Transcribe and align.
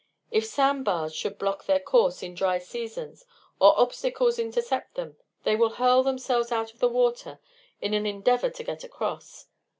If 0.31 0.45
sand 0.47 0.83
bars 0.83 1.13
should 1.13 1.37
block 1.37 1.65
their 1.65 1.79
course 1.79 2.23
in 2.23 2.33
dry 2.33 2.57
seasons 2.57 3.23
or 3.59 3.79
obstacles 3.79 4.39
intercept 4.39 4.95
them, 4.95 5.15
they 5.43 5.55
will 5.55 5.69
hurl 5.77 6.01
themselves 6.01 6.51
out 6.51 6.73
of 6.73 6.79
the 6.79 6.89
water 6.89 7.39
in 7.83 7.93
an 7.93 8.07
endeavor 8.07 8.49
to 8.49 8.63
get 8.63 8.83
across. 8.83 9.45